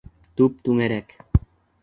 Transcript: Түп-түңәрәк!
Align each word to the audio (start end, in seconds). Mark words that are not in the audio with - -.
Түп-түңәрәк! 0.39 1.15